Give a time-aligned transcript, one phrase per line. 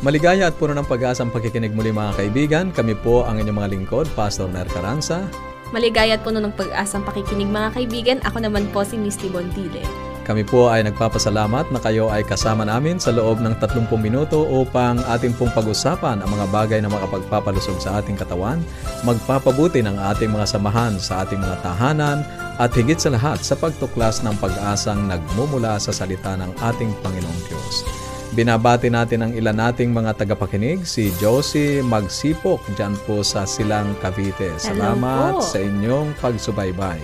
[0.00, 2.66] Maligaya at puno ng pag-asa ang pakikinig muli mga kaibigan.
[2.72, 5.28] Kami po ang inyong mga lingkod, Pastor Ner Caranza.
[5.76, 8.18] Maligaya at puno ng pag-asang pakikinig mga kaibigan.
[8.24, 9.84] Ako naman po si Misty Bontile.
[10.24, 15.04] Kami po ay nagpapasalamat na kayo ay kasama namin sa loob ng 30 minuto upang
[15.04, 18.64] ating pong pag-usapan ang mga bagay na makapagpapalusog sa ating katawan,
[19.04, 22.24] magpapabuti ng ating mga samahan sa ating mga tahanan,
[22.56, 28.09] at higit sa lahat sa pagtuklas ng pag-asang nagmumula sa salita ng ating Panginoong Diyos.
[28.30, 34.54] Binabati natin ang ilan nating mga tagapakinig, si Josie Magsipok dyan po sa Silang Cavite.
[34.54, 35.42] Salamat po.
[35.42, 37.02] sa inyong pagsubaybay.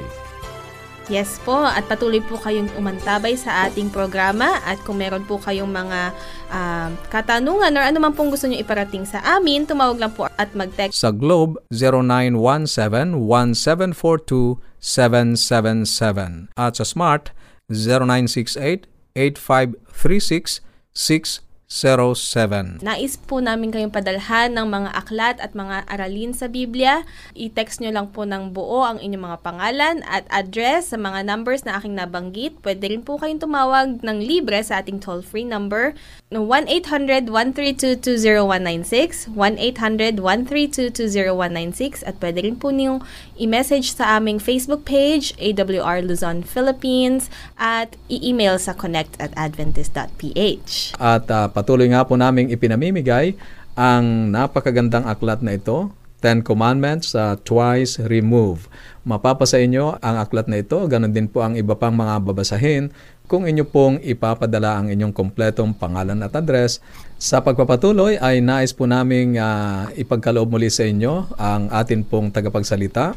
[1.11, 5.67] Yes po, at patuloy po kayong umantabay sa ating programa at kung meron po kayong
[5.67, 6.15] mga
[6.47, 10.55] um, katanungan or ano man pong gusto nyo iparating sa amin, tumawag lang po at
[10.55, 11.59] mag-text Sa Globe,
[14.79, 17.35] 0917-1742-777 at sa Smart,
[17.75, 20.63] 0968-8536
[20.97, 21.41] 6.
[21.67, 22.79] 607.
[22.79, 27.03] Nais po namin kayong padalhan ng mga aklat at mga aralin sa Biblia.
[27.35, 31.67] I-text nyo lang po ng buo ang inyong mga pangalan at address sa mga numbers
[31.67, 32.55] na aking nabanggit.
[32.63, 35.99] Pwede rin po kayong tumawag ng libre sa ating toll-free number
[36.31, 42.99] no 1-800-132-20196, 1-800-132-20196 at pwede rin po niyong
[43.39, 50.99] i-message sa aming Facebook page, AWR Luzon, Philippines at i-email sa connect at adventist.ph.
[50.99, 53.33] At uh, patuloy nga po naming ipinamimigay
[53.73, 55.89] ang napakagandang aklat na ito,
[56.21, 58.69] Ten Commandments uh, Twice Remove.
[59.09, 62.93] Mapapasa inyo ang aklat na ito, ganun din po ang iba pang mga babasahin
[63.25, 66.79] kung inyo pong ipapadala ang inyong kompletong pangalan at address.
[67.17, 73.17] Sa pagpapatuloy ay nais po naming uh, ipagkaloob muli sa inyo ang atin pong tagapagsalita.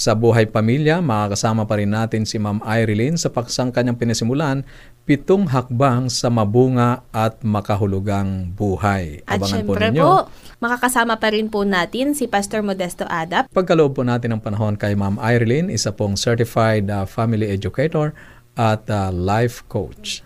[0.00, 4.64] Sa buhay pamilya, makakasama pa rin natin si Ma'am Irene sa paksang kanyang pinasimulan,
[5.04, 9.20] pitong hakbang sa mabunga at makahulugang buhay.
[9.28, 10.00] At Abangan syempre ninyo.
[10.00, 10.12] po,
[10.56, 13.52] makakasama pa rin po natin si Pastor Modesto Adap.
[13.52, 18.16] Pagkaloob po natin ng panahon kay Ma'am Irene, isa pong certified uh, family educator
[18.56, 20.24] at uh, life coach.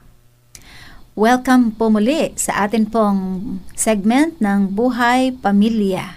[1.18, 3.18] Welcome po muli sa atin pong
[3.74, 6.14] segment ng Buhay Pamilya.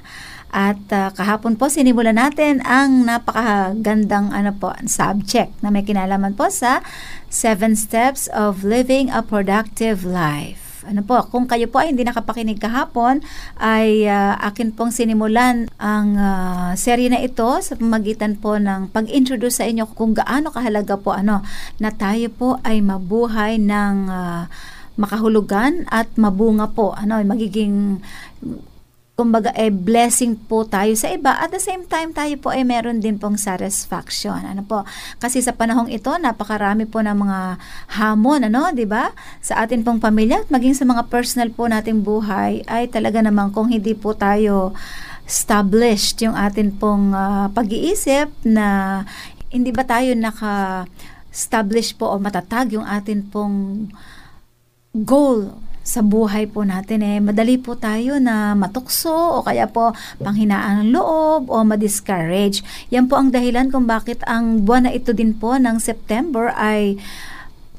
[0.51, 6.47] At uh, kahapon po sinimulan natin ang napakagandang ano po, subject na may kinalaman po
[6.47, 6.79] sa
[7.27, 10.67] Seven Steps of Living a Productive Life.
[10.87, 13.19] Ano po, kung kayo po ay hindi nakapakinig kahapon,
[13.59, 19.59] ay uh, akin pong sinimulan ang uh, serye na ito sa pamagitan po ng pag-introduce
[19.59, 21.43] sa inyo kung gaano kahalaga po ano
[21.83, 24.47] na tayo po ay mabuhay ng uh,
[24.95, 26.95] makahulugan at mabunga po.
[26.95, 27.99] Ano, magiging
[29.17, 31.33] kumbaga eh blessing po tayo sa iba.
[31.41, 34.37] At the same time tayo po ay eh, meron din pong satisfaction.
[34.45, 34.85] Ano po?
[35.17, 37.57] Kasi sa panahong ito napakarami po ng mga
[37.97, 39.09] hamon ano di ba?
[39.41, 43.49] Sa atin pong pamilya at maging sa mga personal po nating buhay ay talaga namang
[43.49, 44.77] kung hindi po tayo
[45.25, 49.01] established yung atin pong uh, pag-iisip na
[49.49, 50.85] hindi ba tayo naka
[51.33, 53.89] establish po o matatag yung atin pong
[54.93, 60.83] goal sa buhay po natin eh madali po tayo na matukso o kaya po panghinaan
[60.83, 62.59] ng loob o ma-discourage.
[62.91, 66.99] Yan po ang dahilan kung bakit ang buwan na ito din po ng September ay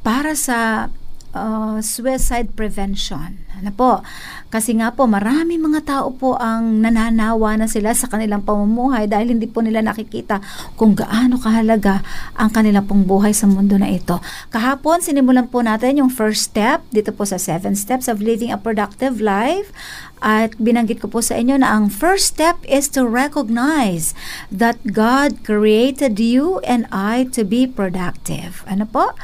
[0.01, 0.89] para sa
[1.35, 3.49] uh, suicide prevention.
[3.59, 4.07] Ano po?
[4.55, 9.35] Kasi nga po, marami mga tao po ang nananawa na sila sa kanilang pamumuhay dahil
[9.35, 10.39] hindi po nila nakikita
[10.79, 12.07] kung gaano kahalaga
[12.39, 14.23] ang kanilang pong buhay sa mundo na ito.
[14.55, 18.59] Kahapon, sinimulan po natin yung first step dito po sa seven steps of living a
[18.59, 19.75] productive life.
[20.19, 24.19] At binanggit ko po sa inyo na ang first step is to recognize
[24.51, 28.67] that God created you and I to be productive.
[28.67, 29.15] Ano po?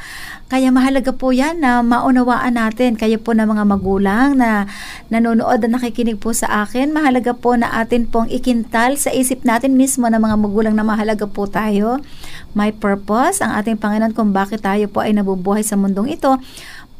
[0.45, 2.93] Kaya mahalaga po yan na maunawaan natin.
[2.93, 4.69] Kayo po na mga magulang na
[5.09, 9.73] nanonood at nakikinig po sa akin, mahalaga po na atin pong ikintal sa isip natin
[9.73, 11.97] mismo na mga magulang na mahalaga po tayo.
[12.53, 16.37] May purpose ang ating Panginoon kung bakit tayo po ay nabubuhay sa mundong ito.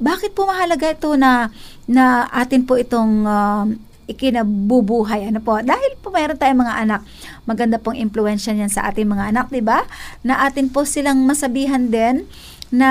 [0.01, 1.53] Bakit po mahalaga ito na,
[1.85, 3.69] na atin po itong uh,
[4.09, 5.29] ikinabubuhay.
[5.29, 5.61] Ano po?
[5.61, 7.01] Dahil po mayroon tayong mga anak,
[7.45, 9.85] maganda pong impluensya niyan sa ating mga anak, di ba?
[10.25, 12.25] Na atin po silang masabihan din
[12.73, 12.89] na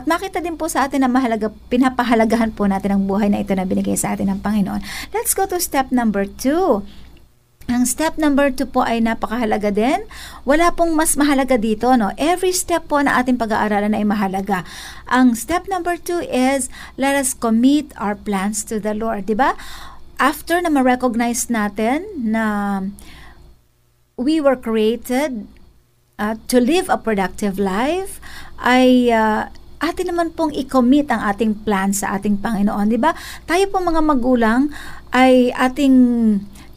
[0.00, 3.52] at makita din po sa atin na mahalaga, pinapahalagahan po natin ang buhay na ito
[3.52, 4.80] na binigay sa atin ng Panginoon.
[5.12, 6.84] Let's go to step number two.
[7.70, 10.02] Ang step number two po ay napakahalaga din.
[10.42, 12.10] Wala pong mas mahalaga dito, no?
[12.18, 14.66] Every step po na ating pag-aaralan ay mahalaga.
[15.06, 16.66] Ang step number two is,
[16.98, 19.54] let us commit our plans to the Lord, di ba?
[20.18, 22.44] After na ma-recognize natin na
[24.18, 25.46] we were created
[26.18, 28.18] uh, to live a productive life,
[28.60, 29.48] ay uh,
[29.80, 33.16] atin naman pong i-commit ang ating plan sa ating Panginoon, di ba?
[33.48, 34.68] Tayo po mga magulang
[35.10, 35.94] ay ating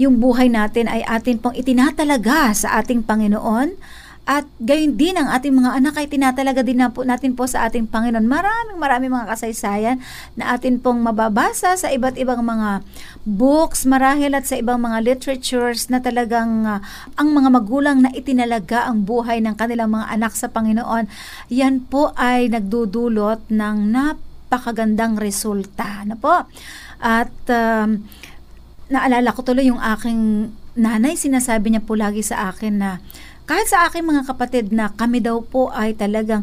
[0.01, 3.77] yung buhay natin ay atin pong itinatalaga sa ating Panginoon
[4.23, 7.67] at gayon din ang ating mga anak ay tinatalaga din na po natin po sa
[7.67, 8.23] ating Panginoon.
[8.23, 9.99] Maraming maraming mga kasaysayan
[10.39, 12.87] na atin pong mababasa sa iba't ibang mga
[13.27, 16.79] books, marahil at sa ibang mga literatures na talagang uh,
[17.19, 21.03] ang mga magulang na itinalaga ang buhay ng kanilang mga anak sa Panginoon.
[21.51, 26.07] Yan po ay nagdudulot ng napakagandang resulta.
[26.07, 26.47] Ano po?
[27.03, 28.07] At um,
[28.87, 30.47] naalala ko tuloy yung aking
[30.79, 33.03] nanay, sinasabi niya po lagi sa akin na
[33.53, 36.41] kahit sa aking mga kapatid na kami daw po ay talagang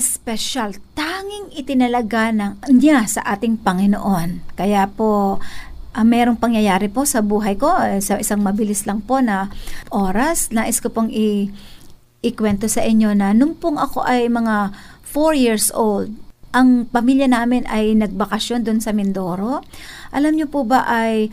[0.00, 4.56] special, tanging itinalaga ng niya sa ating Panginoon.
[4.56, 5.36] Kaya po,
[5.92, 9.52] uh, merong pangyayari po sa buhay ko, uh, sa isang mabilis lang po na
[9.92, 11.52] oras, nais ko pong i-
[12.24, 14.72] ikwento sa inyo na nung pong ako ay mga
[15.04, 16.08] 4 years old,
[16.56, 19.60] ang pamilya namin ay nagbakasyon doon sa Mindoro.
[20.08, 21.28] Alam niyo po ba ay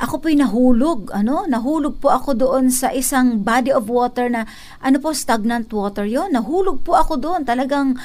[0.00, 1.44] ako po'y nahulog, ano?
[1.44, 4.48] Nahulog po ako doon sa isang body of water na,
[4.80, 7.44] ano po, stagnant water yon Nahulog po ako doon.
[7.44, 8.00] Talagang,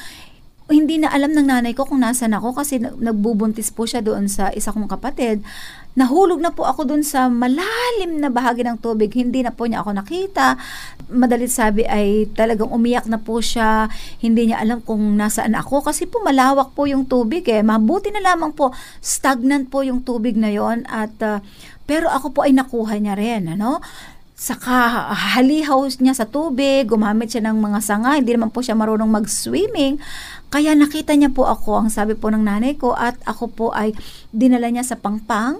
[0.65, 4.49] hindi na alam ng nanay ko kung nasan ako kasi nagbubuntis po siya doon sa
[4.49, 5.45] isa kong kapatid.
[5.93, 9.13] Nahulog na po ako dun sa malalim na bahagi ng tubig.
[9.13, 10.57] Hindi na po niya ako nakita.
[11.07, 13.87] Madalit sabi ay talagang umiyak na po siya.
[14.19, 17.61] Hindi niya alam kung nasaan ako kasi po malawak po yung tubig eh.
[17.61, 21.39] Mabuti na lamang po stagnant po yung tubig na yon at uh,
[21.85, 23.81] pero ako po ay nakuha niya rin, ano?
[24.35, 29.07] Saka halihaw niya sa tubig, gumamit siya ng mga sanga, hindi naman po siya marunong
[29.07, 29.95] mag-swimming.
[30.51, 33.95] Kaya nakita niya po ako, ang sabi po ng nanay ko, at ako po ay
[34.35, 35.55] dinala niya sa pangpang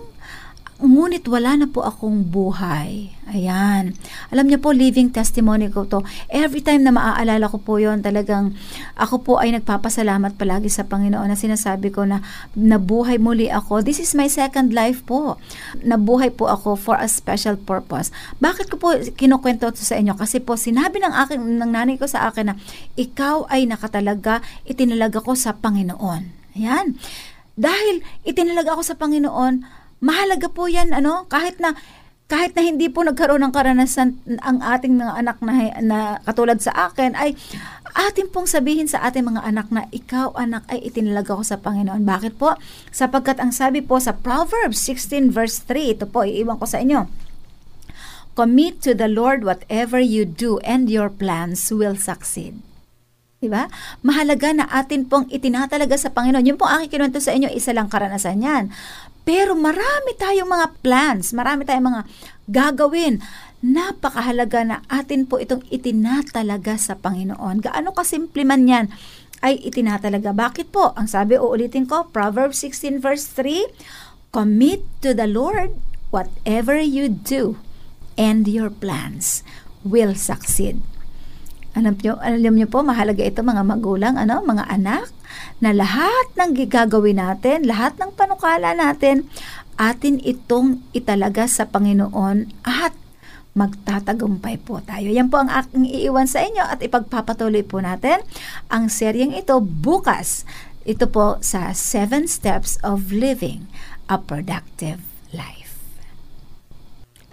[0.76, 3.16] Ngunit wala na po akong buhay.
[3.32, 3.96] Ayan.
[4.28, 6.04] Alam niyo po, living testimony ko to.
[6.28, 8.60] Every time na maaalala ko po yon talagang
[9.00, 12.20] ako po ay nagpapasalamat palagi sa Panginoon na sinasabi ko na
[12.60, 13.88] nabuhay muli ako.
[13.88, 15.40] This is my second life po.
[15.80, 18.12] Nabuhay po ako for a special purpose.
[18.44, 20.12] Bakit ko po kinukwento to sa inyo?
[20.20, 22.56] Kasi po sinabi ng, akin, ng nanay ko sa akin na
[23.00, 26.52] ikaw ay nakatalaga, itinalaga ko sa Panginoon.
[26.60, 27.00] Ayan.
[27.56, 31.76] Dahil itinalaga ako sa Panginoon, mahalaga po yan, ano, kahit na
[32.26, 36.90] kahit na hindi po nagkaroon ng karanasan ang ating mga anak na, na katulad sa
[36.90, 37.38] akin, ay
[37.94, 42.02] atin pong sabihin sa ating mga anak na ikaw anak ay itinalaga ko sa Panginoon.
[42.02, 42.58] Bakit po?
[42.90, 47.06] Sapagkat ang sabi po sa Proverbs 16 verse 3, ito po, iiwan ko sa inyo.
[48.34, 52.58] Commit to the Lord whatever you do and your plans will succeed.
[53.46, 53.70] Diba?
[54.02, 56.46] Mahalaga na atin pong itinatalaga sa Panginoon.
[56.50, 58.74] Yung pong aking kinuwento sa inyo, isa lang karanasan yan.
[59.26, 62.02] Pero marami tayong mga plans, marami tayong mga
[62.50, 63.22] gagawin.
[63.66, 67.62] Napakahalaga na atin po itong itinatalaga sa Panginoon.
[67.62, 68.86] Gaano kasimple man yan
[69.46, 70.34] ay itinatalaga.
[70.34, 70.94] Bakit po?
[70.98, 73.70] Ang sabi, uulitin ko, Proverbs 16 verse 3,
[74.34, 75.74] Commit to the Lord
[76.16, 77.60] whatever you do,
[78.16, 79.44] and your plans
[79.84, 80.80] will succeed.
[81.76, 85.12] Alam niyo, alam niyo po, mahalaga ito mga magulang, ano, mga anak,
[85.60, 89.28] na lahat ng gagawin natin, lahat ng panukala natin,
[89.76, 92.96] atin itong italaga sa Panginoon at
[93.56, 95.08] magtatagumpay po tayo.
[95.08, 98.20] Yan po ang aking iiwan sa inyo at ipagpapatuloy po natin
[98.68, 100.44] ang seryeng ito bukas.
[100.84, 103.68] Ito po sa 7 Steps of Living
[104.12, 105.15] a Productive.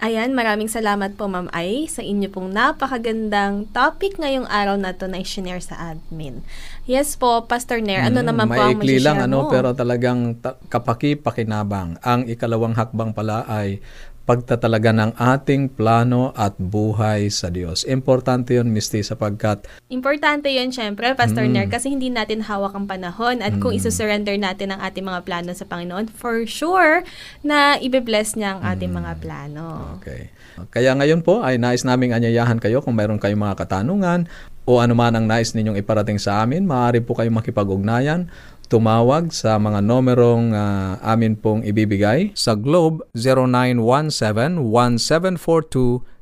[0.03, 5.07] Ayan, maraming salamat po Ma'am Ay sa inyo pong napakagandang topic ngayong araw na to
[5.07, 6.43] na i-share sa admin.
[6.91, 10.59] Yes po, Pastor Nair, ano mm, naman po ang maikli lang ano, pero talagang ta-
[10.67, 12.03] kapaki-pakinabang.
[12.03, 13.79] Ang ikalawang hakbang pala ay
[14.23, 17.83] pagtatalaga ng ating plano at buhay sa Diyos.
[17.83, 19.67] Importante yun, Misty, sapagkat...
[19.91, 21.53] Importante yun, syempre, Pastor mm.
[21.53, 23.61] Nair, kasi hindi natin hawak ang panahon at mm.
[23.61, 27.03] kung isusurrender natin ang ating mga plano sa Panginoon, for sure
[27.43, 28.99] na ibe-bless niya ang ating mm.
[29.03, 29.99] mga plano.
[29.99, 30.31] Okay.
[30.71, 34.31] Kaya ngayon po ay nais naming anyayahan kayo kung mayroon kayong mga katanungan
[34.63, 38.31] o anuman ang nais ninyong iparating sa amin, maaari po kayong makipag-ugnayan
[38.73, 42.33] tumawag sa mga numerong uh, amin pong ibibigay.
[42.33, 43.05] Sa Globe,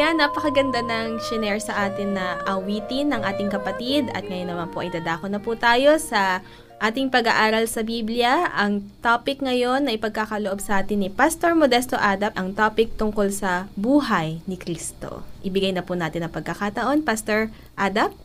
[0.00, 4.08] Ayan, napakaganda ng shinare sa atin na awitin ng ating kapatid.
[4.16, 6.40] At ngayon naman po ay dadako na po tayo sa
[6.80, 8.48] ating pag-aaral sa Biblia.
[8.56, 13.68] Ang topic ngayon na ipagkakaloob sa atin ni Pastor Modesto Adap, ang topic tungkol sa
[13.76, 15.20] buhay ni Kristo.
[15.44, 17.04] Ibigay na po natin ang pagkakataon.
[17.04, 18.16] Pastor Adap?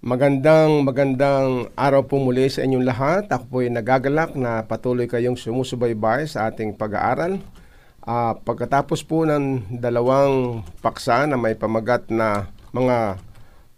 [0.00, 3.28] Magandang magandang araw po muli sa inyong lahat.
[3.28, 7.44] Ako po ay nagagalak na patuloy kayong sumusubaybay sa ating pag-aaral.
[8.08, 13.20] Ah, pagkatapos po ng dalawang paksa na may pamagat na mga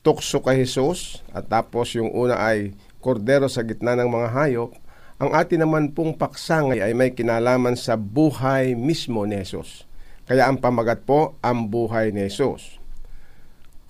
[0.06, 2.70] tukso kay Jesus at tapos yung una ay
[3.02, 4.70] kordero sa gitna ng mga hayop,
[5.18, 9.82] ang atin naman pong paksa ngayon ay may kinalaman sa buhay mismo ni Jesus.
[10.30, 12.78] Kaya ang pamagat po, ang buhay ni Jesus.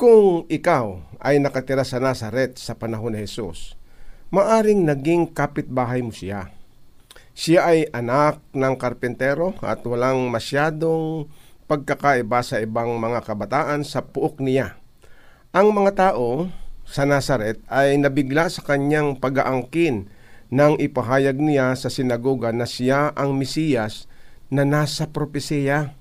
[0.01, 3.77] Kung ikaw ay nakatira sa Nazaret sa panahon ni Jesus,
[4.33, 6.49] maaring naging kapitbahay mo siya.
[7.33, 11.31] Siya ay anak ng karpentero at walang masyadong
[11.71, 14.75] pagkakaiba sa ibang mga kabataan sa puok niya.
[15.55, 16.51] Ang mga tao
[16.83, 20.11] sa Nazaret ay nabigla sa kanyang pag-aangkin
[20.51, 24.11] nang ipahayag niya sa sinagoga na siya ang Mesiyas
[24.51, 25.95] na nasa propesiya.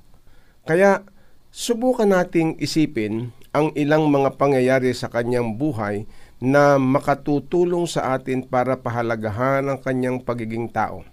[0.65, 1.05] Kaya
[1.53, 6.09] subukan nating isipin ang ilang mga pangyayari sa kanyang buhay
[6.41, 11.05] na makatutulong sa atin para pahalagahan ang kanyang pagiging tao.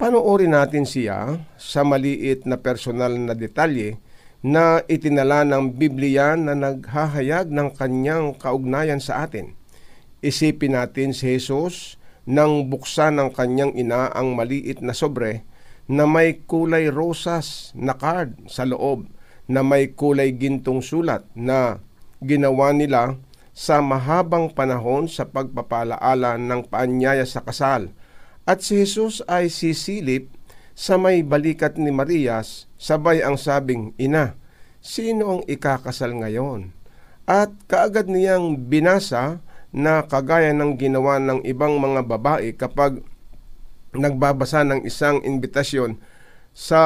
[0.00, 4.00] Panoorin natin siya sa maliit na personal na detalye
[4.40, 9.52] na itinala ng Biblia na naghahayag ng kanyang kaugnayan sa atin.
[10.24, 15.44] Isipin natin si Jesus nang buksan ng kanyang ina ang maliit na sobre
[15.84, 19.04] na may kulay rosas na card sa loob
[19.52, 21.76] na may kulay gintong sulat na
[22.24, 23.20] ginawa nila
[23.52, 27.92] sa mahabang panahon sa pagpapalaala ng paanyaya sa kasal.
[28.48, 30.32] At si Jesus ay sisilip
[30.72, 34.36] sa may balikat ni Marias, sabay ang sabing, Ina,
[34.80, 36.72] sino ang ikakasal ngayon?
[37.28, 43.06] At kaagad niyang binasa na kagaya ng ginawa ng ibang mga babae kapag
[43.94, 45.98] nagbabasa ng isang invitasyon
[46.50, 46.82] sa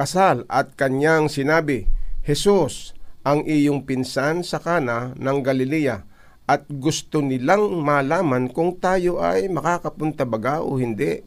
[0.00, 1.92] kasal at kanyang sinabi,
[2.24, 6.07] Jesus, ang iyong pinsan sa kana ng Galilea
[6.48, 11.20] at gusto nilang malaman kung tayo ay makakapunta baga o hindi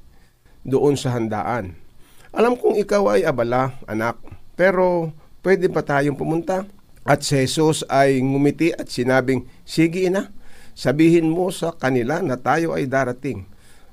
[0.65, 1.77] doon sa handaan.
[2.33, 4.17] Alam kong ikaw ay abala, anak,
[4.57, 5.13] pero
[5.45, 6.65] pwede ba tayong pumunta?
[7.05, 10.33] At si Jesus ay ngumiti at sinabing, Sige ina,
[10.73, 13.45] sabihin mo sa kanila na tayo ay darating.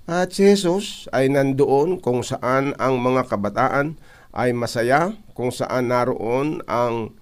[0.09, 4.01] At si Jesus ay nandoon kung saan ang mga kabataan
[4.33, 7.13] ay masaya, kung saan naroon ang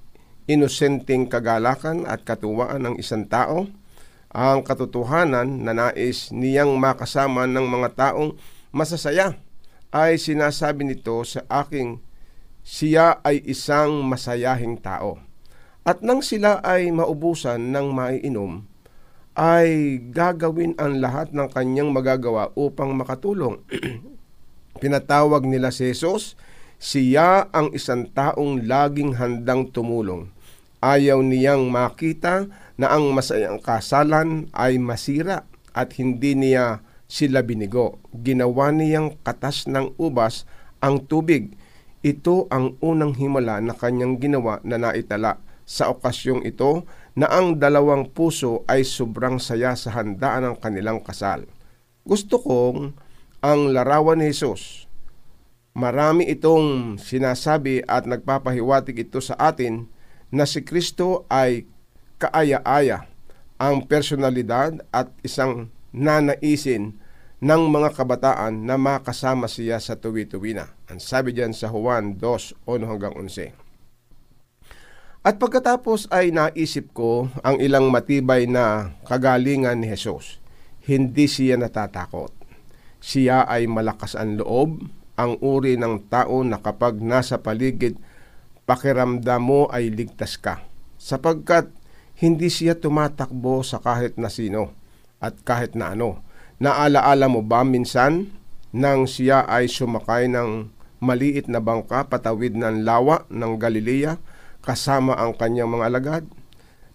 [0.46, 3.66] inosenteng kagalakan at katuwaan ng isang tao,
[4.37, 8.37] ang katotohanan na nais niyang makasama ng mga taong
[8.69, 9.40] masasaya
[9.88, 12.05] ay sinasabi nito sa aking
[12.61, 15.16] siya ay isang masayahing tao.
[15.88, 18.66] At nang sila ay maubusan ng maiinom,
[19.38, 23.62] ay gagawin ang lahat ng kanyang magagawa upang makatulong.
[24.83, 26.37] Pinatawag nila si Jesus,
[26.76, 30.28] siya ang isang taong laging handang tumulong.
[30.85, 38.00] Ayaw niyang makita na ang masayang kasalan ay masira at hindi niya sila binigo.
[38.12, 40.45] Ginawa niyang katas ng ubas
[40.85, 41.56] ang tubig.
[42.04, 46.87] Ito ang unang himala na kanyang ginawa na naitala sa okasyong ito
[47.18, 51.49] na ang dalawang puso ay sobrang saya sa handaan ng kanilang kasal.
[52.06, 52.95] Gusto kong
[53.42, 54.87] ang larawan ni Jesus.
[55.76, 59.90] Marami itong sinasabi at nagpapahiwatig ito sa atin
[60.30, 61.68] na si Kristo ay
[62.16, 63.08] kaaya-aya
[63.56, 67.00] ang personalidad at isang nanaisin
[67.40, 70.73] ng mga kabataan na makasama siya sa tuwi-tuwi na.
[70.88, 73.52] Ang sabi diyan sa Juan 2, 1 hanggang 11.
[75.26, 80.38] At pagkatapos ay naisip ko ang ilang matibay na kagalingan ni Jesus.
[80.87, 82.30] Hindi siya natatakot.
[83.02, 84.87] Siya ay malakas ang loob,
[85.18, 87.99] ang uri ng tao na kapag nasa paligid,
[88.70, 90.62] pakiramdam mo ay ligtas ka.
[90.96, 91.75] Sapagkat
[92.16, 94.73] hindi siya tumatakbo sa kahit na sino
[95.21, 96.25] at kahit na ano.
[96.56, 98.32] Naalaala mo ba minsan
[98.73, 100.73] nang siya ay sumakay ng
[101.04, 104.17] maliit na bangka patawid ng lawa ng Galilea
[104.64, 106.25] kasama ang kanyang mga alagad?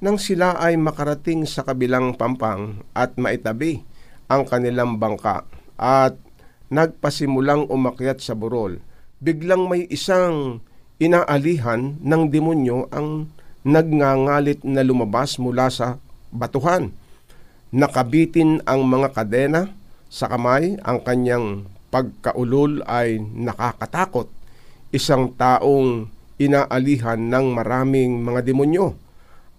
[0.01, 3.85] Nang sila ay makarating sa kabilang pampang at maitabi
[4.25, 5.45] ang kanilang bangka
[5.77, 6.17] at
[6.73, 8.81] nagpasimulang umakyat sa burol,
[9.21, 10.65] biglang may isang
[10.97, 13.29] inaalihan ng demonyo ang
[13.61, 16.01] nagngangalit na lumabas mula sa
[16.33, 16.93] batuhan.
[17.71, 19.71] Nakabitin ang mga kadena
[20.11, 24.27] sa kamay, ang kanyang pagkaulol ay nakakatakot.
[24.91, 28.99] Isang taong inaalihan ng maraming mga demonyo.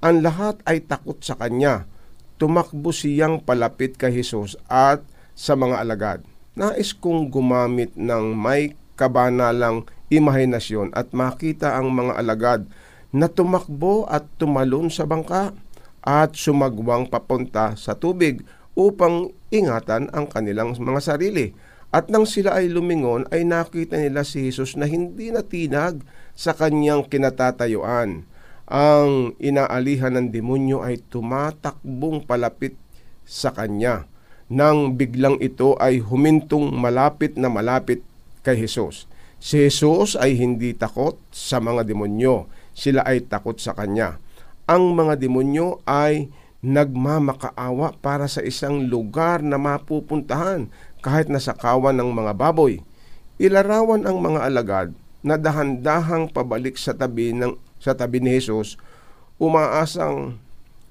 [0.03, 1.89] Ang lahat ay takot sa kanya.
[2.37, 5.01] Tumakbo siyang palapit kay Jesus at
[5.33, 6.21] sa mga alagad.
[6.53, 12.61] Nais kong gumamit ng may kabanalang imahinasyon at makita ang mga alagad
[13.13, 15.53] na tumakbo at tumalon sa bangka
[16.03, 18.43] at sumagwang papunta sa tubig
[18.75, 21.53] upang ingatan ang kanilang mga sarili.
[21.93, 26.01] At nang sila ay lumingon ay nakita nila si Jesus na hindi natinag
[26.33, 28.25] sa kanyang kinatatayuan.
[28.73, 32.81] Ang inaalihan ng demonyo ay tumatakbong palapit
[33.29, 34.09] sa kanya
[34.53, 38.05] nang biglang ito ay humintong malapit na malapit
[38.45, 39.09] kay Jesus.
[39.41, 44.21] Si Jesus ay hindi takot sa mga demonyo, sila ay takot sa kanya.
[44.69, 46.33] Ang mga demonyo ay
[46.63, 50.71] nagmamakaawa para sa isang lugar na mapupuntahan
[51.03, 52.79] kahit nasa kawan ng mga baboy.
[53.43, 54.89] Ilarawan ang mga alagad
[55.27, 58.79] na dahan-dahang pabalik sa tabi ng sa tabi ni Jesus,
[59.43, 60.39] umaasang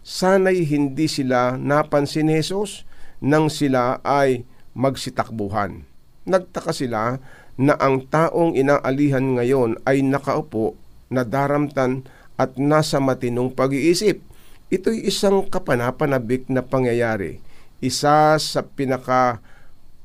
[0.04, 2.84] sanay hindi sila napansin ni Jesus
[3.24, 4.44] nang sila ay
[4.76, 5.88] magsitakbuhan.
[6.28, 7.24] Nagtaka sila
[7.56, 10.76] na ang taong inaalihan ngayon ay nakaupo,
[11.12, 12.08] nadaramtan
[12.40, 14.24] at nasa matinong pag-iisip.
[14.72, 17.44] Ito'y isang kapanapanabik na pangyayari.
[17.84, 19.44] Isa sa pinaka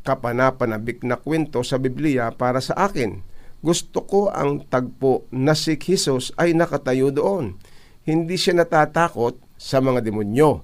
[0.03, 3.23] kapanapanabik na kwento sa Biblia para sa akin.
[3.62, 7.59] Gusto ko ang tagpo na si Jesus ay nakatayo doon.
[8.07, 10.62] Hindi siya natatakot sa mga demonyo.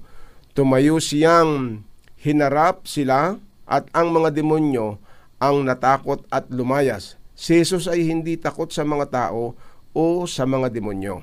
[0.55, 1.83] Tumayo siyang
[2.21, 3.35] hinarap sila
[3.67, 5.01] at ang mga demonyo
[5.43, 7.19] ang natakot at lumayas.
[7.35, 9.57] Si Jesus ay hindi takot sa mga tao
[9.93, 11.21] o sa mga demonyo.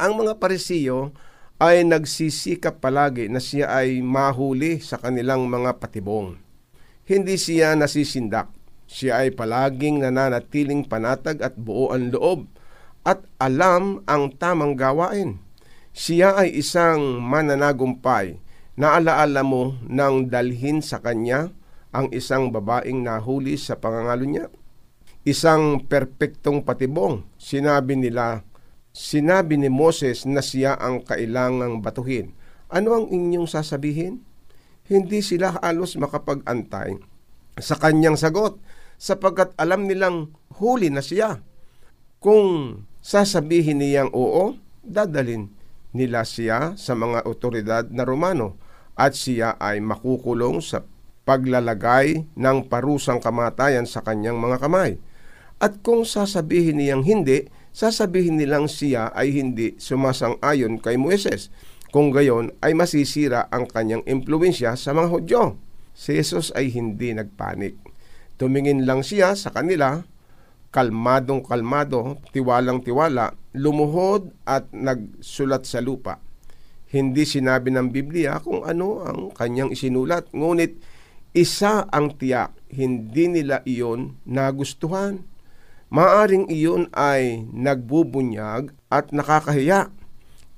[0.00, 1.12] Ang mga parisiyo
[1.60, 6.40] ay nagsisikap palagi na siya ay mahuli sa kanilang mga patibong.
[7.04, 8.48] Hindi siya nasisindak.
[8.90, 12.50] Siya ay palaging nananatiling panatag at buo ang loob
[13.06, 15.38] at alam ang tamang gawain.
[15.94, 18.40] Siya ay isang mananagumpay
[18.74, 21.52] na alaala mo nang dalhin sa kanya
[21.90, 24.46] ang isang babaeng nahuli sa pangangalo niya.
[25.20, 27.28] Isang perpektong patibong.
[27.36, 28.40] Sinabi nila,
[28.96, 32.32] sinabi ni Moses na siya ang kailangang batuhin.
[32.72, 34.24] Ano ang inyong sasabihin?
[34.88, 36.98] Hindi sila halos makapag-antay
[37.60, 38.56] sa kanyang sagot
[38.96, 41.44] sapagkat alam nilang huli na siya.
[42.16, 45.52] Kung sasabihin niyang oo, dadalin
[45.92, 48.56] nila siya sa mga otoridad na Romano
[48.96, 50.80] at siya ay makukulong sa
[51.28, 54.96] paglalagay ng parusang kamatayan sa kanyang mga kamay.
[55.60, 61.52] At kung sasabihin niyang hindi, sasabihin nilang siya ay hindi sumasang-ayon kay Moises.
[61.92, 65.42] Kung gayon ay masisira ang kanyang impluensya sa mga Hudyo.
[65.92, 67.76] Si Jesus ay hindi nagpanik.
[68.40, 70.00] Tumingin lang siya sa kanila,
[70.72, 76.22] kalmadong kalmado, tiwalang tiwala, lumuhod at nagsulat sa lupa.
[76.88, 80.78] Hindi sinabi ng Biblia kung ano ang kanyang isinulat, ngunit
[81.36, 85.26] isa ang tiyak, hindi nila iyon nagustuhan.
[85.90, 89.90] Maaring iyon ay nagbubunyag at nakakahiya.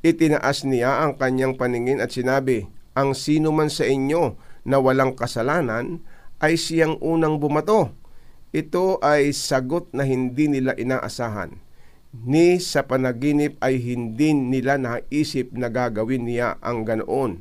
[0.04, 4.36] Itinaas niya ang kanyang paningin at sinabi, Ang sino man sa inyo
[4.68, 6.04] na walang kasalanan
[6.36, 7.96] ay siyang unang bumato.
[8.52, 11.56] Ito ay sagot na hindi nila inaasahan.
[12.12, 17.40] Ni sa panaginip ay hindi nila naisip na gagawin niya ang ganoon.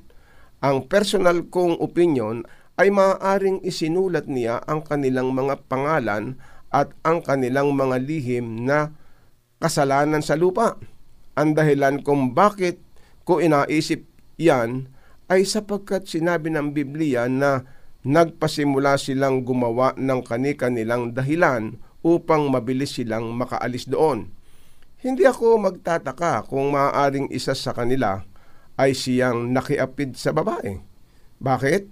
[0.64, 2.48] Ang personal kong opinion
[2.80, 6.40] ay maaaring isinulat niya ang kanilang mga pangalan
[6.72, 8.96] at ang kanilang mga lihim na
[9.60, 10.80] kasalanan sa lupa.
[11.36, 12.80] Ang dahilan kung bakit
[13.28, 14.08] ko inaisip
[14.40, 14.90] yan
[15.32, 17.64] ay sapagkat sinabi ng Biblia na
[18.02, 24.34] nagpasimula silang gumawa ng kani-kanilang dahilan upang mabilis silang makaalis doon.
[25.02, 28.26] Hindi ako magtataka kung maaaring isa sa kanila
[28.78, 30.82] ay siyang nakiapid sa babae.
[31.42, 31.90] Bakit?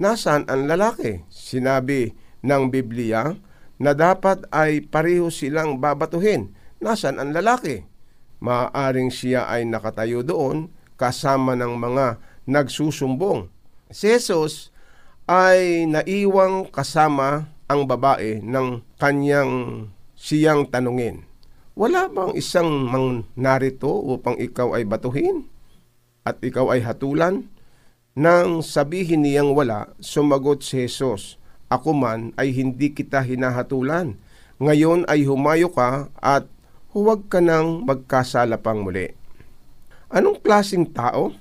[0.00, 1.24] Nasaan ang lalaki?
[1.28, 2.12] Sinabi
[2.44, 3.36] ng Biblia
[3.80, 6.52] na dapat ay pareho silang babatuhin.
[6.82, 7.86] Nasaan ang lalaki?
[8.42, 10.66] Maaaring siya ay nakatayo doon
[10.98, 12.18] kasama ng mga
[12.50, 13.46] nagsusumbong.
[13.92, 14.74] Si Jesus
[15.30, 19.86] ay naiwang kasama ang babae ng kanyang
[20.18, 21.24] siyang tanungin.
[21.72, 25.48] Wala bang isang mang narito upang ikaw ay batuhin?
[26.22, 27.48] At ikaw ay hatulan?
[28.12, 31.40] Nang sabihin niyang wala, sumagot si Jesus,
[31.72, 34.20] Ako man ay hindi kita hinahatulan.
[34.60, 36.44] Ngayon ay humayo ka at
[36.92, 39.16] huwag ka nang magkasala pang muli.
[40.12, 41.32] Anong klasing tao?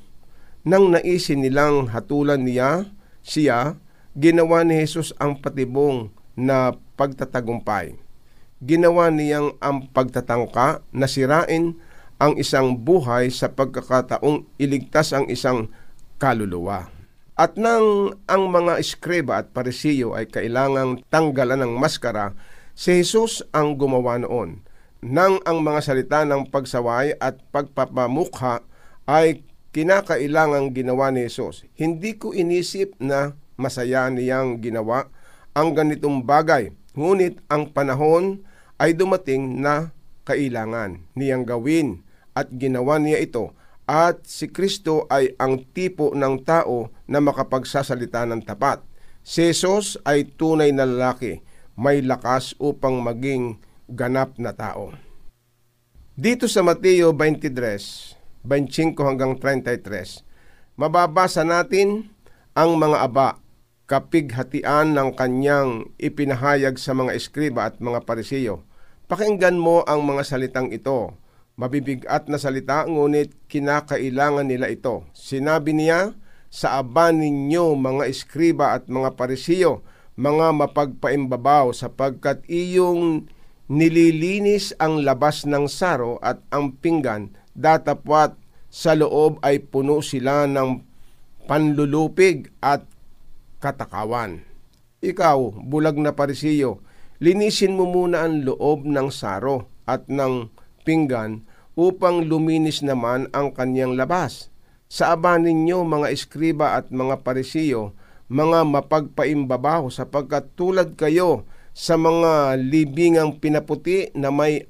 [0.63, 2.88] Nang naisin nilang hatulan niya,
[3.20, 3.76] siya,
[4.15, 8.00] ginawa ni Jesus ang patibong na pagtatagumpay.
[8.63, 11.76] Ginawa niyang ang pagtatangka na sirain
[12.22, 15.74] ang isang buhay sa pagkakataong iligtas ang isang
[16.22, 17.00] kaluluwa.
[17.41, 22.38] At nang ang mga eskreba at parisiyo ay kailangang tanggalan ng maskara,
[22.77, 24.62] si Jesus ang gumawa noon.
[25.01, 28.62] Nang ang mga salita ng pagsaway at pagpapamukha
[29.10, 29.41] ay
[29.73, 31.65] kinakailangang ginawa ni Jesus.
[31.73, 35.10] Hindi ko inisip na masaya niyang ginawa
[35.58, 36.69] ang ganitong bagay.
[36.93, 38.45] Ngunit ang panahon
[38.77, 39.89] ay dumating na
[40.30, 42.06] kailangan niyang gawin
[42.38, 43.58] at ginawa niya ito
[43.91, 48.80] at si Kristo ay ang tipo ng tao na makapagsasalita ng tapat.
[49.19, 51.43] Si Jesus ay tunay na lalaki,
[51.75, 53.60] may lakas upang maging
[53.91, 54.95] ganap na tao.
[56.15, 60.23] Dito sa Mateo 23, 25 hanggang 33,
[60.80, 62.08] mababasa natin
[62.56, 63.30] ang mga aba,
[63.91, 68.63] kapighatian ng kanyang ipinahayag sa mga eskriba at mga parisiyo.
[69.12, 71.12] Pakinggan mo ang mga salitang ito.
[71.62, 75.06] Mabibigat na salita, ngunit kinakailangan nila ito.
[75.13, 76.17] Sinabi niya,
[76.50, 79.86] sa aba ninyo mga eskriba at mga parisiyo,
[80.17, 83.30] mga mapagpaimbabaw sapagkat iyong
[83.69, 88.34] nililinis ang labas ng saro at ang pinggan, datapwat
[88.74, 90.82] sa loob ay puno sila ng
[91.45, 92.89] panlulupig at
[93.62, 94.41] katakawan.
[95.06, 96.82] Ikaw, bulag na parisiyo,
[97.21, 100.50] linisin mo muna ang loob ng saro at ng
[100.82, 104.51] pinggan upang luminis naman ang kanyang labas.
[104.91, 107.95] Sa aba ninyo mga eskriba at mga parisiyo,
[108.27, 114.67] mga mapagpaimbabaho sapagkat tulad kayo sa mga libingang pinaputi na may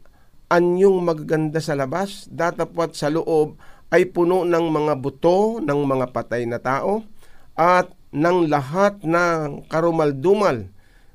[0.52, 3.58] anyong magaganda sa labas, datapwat sa loob
[3.90, 7.02] ay puno ng mga buto ng mga patay na tao
[7.56, 10.68] at ng lahat ng karumaldumal.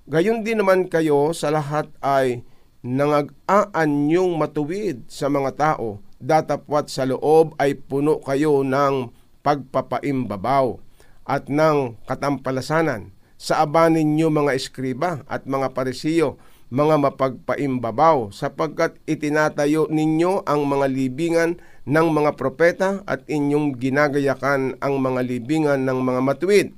[0.08, 2.46] Gayon din naman kayo sa lahat ay
[2.84, 9.12] nangag-aanyong matuwid sa mga tao, datapwat sa loob ay puno kayo ng
[9.44, 10.80] pagpapaimbabaw
[11.26, 13.12] at ng katampalasanan.
[13.36, 16.40] Sa aba ninyo mga eskriba at mga parisiyo,
[16.72, 21.50] mga mapagpaimbabaw, sapagkat itinatayo ninyo ang mga libingan
[21.86, 26.68] ng mga propeta at inyong ginagayakan ang mga libingan ng mga matuwid.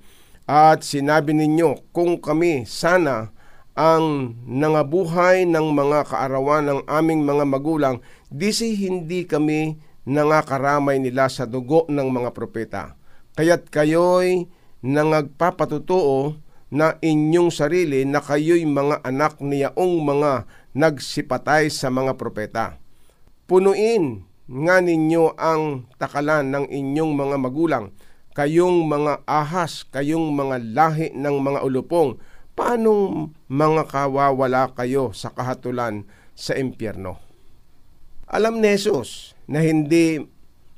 [0.44, 3.32] At sinabi ninyo, kung kami sana
[3.78, 11.46] ang nangabuhay ng mga kaarawan ng aming mga magulang, disi hindi kami nangakaramay nila sa
[11.46, 12.98] dugo ng mga propeta.
[13.38, 14.50] Kaya't kayo'y
[14.82, 16.34] nangagpapatutuo
[16.74, 20.32] na inyong sarili na kayo'y mga anak niyaong mga
[20.74, 22.82] nagsipatay sa mga propeta.
[23.48, 27.94] punuin nga ninyo ang takalan ng inyong mga magulang,
[28.36, 32.20] kayong mga ahas, kayong mga lahi ng mga ulupong,
[32.58, 36.02] paanong mga kawawala kayo sa kahatulan
[36.34, 37.22] sa impyerno?
[38.26, 40.18] Alam ni Jesus na hindi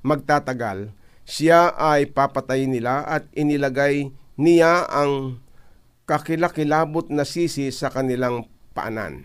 [0.04, 0.92] magtatagal,
[1.24, 5.40] siya ay papatayin nila at inilagay niya ang
[6.04, 8.44] kakilakilabot na sisi sa kanilang
[8.76, 9.24] paanan.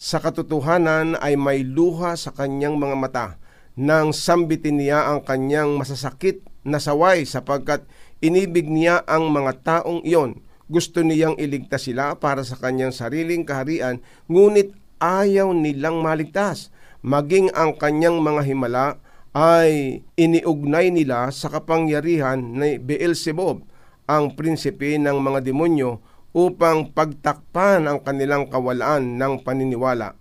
[0.00, 3.26] Sa katotohanan ay may luha sa kanyang mga mata
[3.78, 7.86] nang sambitin niya ang kanyang masasakit na saway sapagkat
[8.24, 10.40] inibig niya ang mga taong iyon.
[10.70, 13.98] Gusto niyang iligtas sila para sa kanyang sariling kaharian,
[14.30, 14.70] ngunit
[15.02, 16.70] ayaw nilang maligtas.
[17.02, 18.86] Maging ang kanyang mga himala
[19.34, 23.66] ay iniugnay nila sa kapangyarihan ni Beelzebub,
[24.06, 25.98] ang prinsipe ng mga demonyo,
[26.30, 30.14] upang pagtakpan ang kanilang kawalaan ng paniniwala.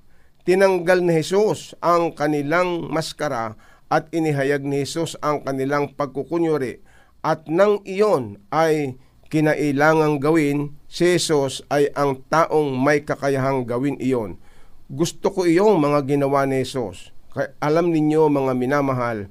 [0.50, 3.54] Tinanggal ni Jesus ang kanilang maskara
[3.94, 6.82] at inihayag ni Jesus ang kanilang pagkukunyuri
[7.22, 8.98] at nang iyon ay
[9.30, 14.42] kinailangang gawin, si Jesus ay ang taong may kakayahang gawin iyon.
[14.90, 17.14] Gusto ko iyong mga ginawa ni Jesus.
[17.30, 19.30] Kaya alam ninyo mga minamahal,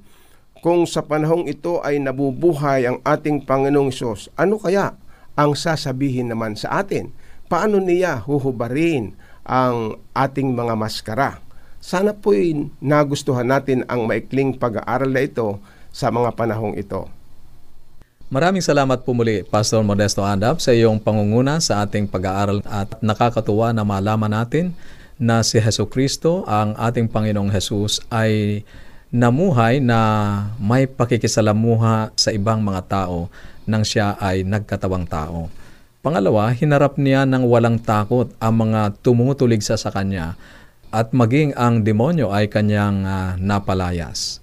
[0.59, 4.95] kung sa panahong ito ay nabubuhay ang ating Panginoong Isos, ano kaya
[5.35, 7.11] ang sasabihin naman sa atin?
[7.47, 9.15] Paano niya huhubarin
[9.47, 11.39] ang ating mga maskara?
[11.79, 15.63] Sana po'y nagustuhan natin ang maikling pag-aaral na ito
[15.95, 17.07] sa mga panahong ito.
[18.29, 23.73] Maraming salamat po muli, Pastor Modesto Andap, sa iyong pangunguna sa ating pag-aaral at nakakatuwa
[23.73, 24.77] na malaman natin
[25.17, 28.61] na si Heso Kristo, ang ating Panginoong Jesus, ay
[29.09, 29.97] namuhay na
[30.61, 33.33] may pakikisalamuha sa ibang mga tao
[33.65, 35.49] nang siya ay nagkatawang tao.
[36.05, 40.37] Pangalawa, hinarap niya ng walang takot ang mga tumutulig sa sa kanya
[40.93, 44.38] at maging ang demonyo ay kanyang ah, napalayas.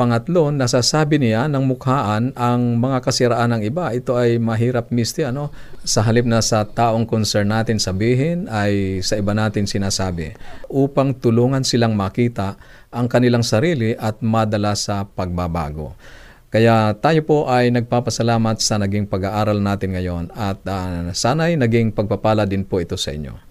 [0.00, 3.92] Pangatlo, nasasabi niya ng mukhaan ang mga kasiraan ng iba.
[3.92, 5.28] Ito ay mahirap misti.
[5.28, 5.52] Ano?
[5.84, 10.32] Sa halip na sa taong concern natin sabihin, ay sa iba natin sinasabi.
[10.72, 12.56] Upang tulungan silang makita
[12.88, 15.92] ang kanilang sarili at madala sa pagbabago.
[16.48, 22.48] Kaya tayo po ay nagpapasalamat sa naging pag-aaral natin ngayon at uh, sana'y naging pagpapala
[22.48, 23.49] din po ito sa inyo.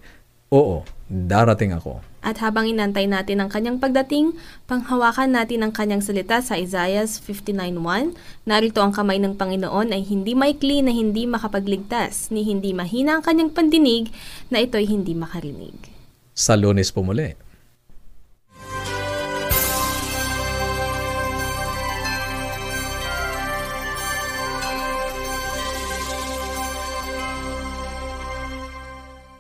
[0.53, 2.05] Oo, darating ako.
[2.21, 4.37] At habang inantay natin ang kanyang pagdating,
[4.69, 8.13] panghawakan natin ang kanyang salita sa Isaiah 59.1.
[8.45, 13.25] Narito ang kamay ng Panginoon ay hindi maikli na hindi makapagligtas, ni hindi mahina ang
[13.25, 14.13] kanyang pandinig
[14.53, 15.98] na ito'y hindi makarinig.
[16.39, 17.35] Sa lunes po muli.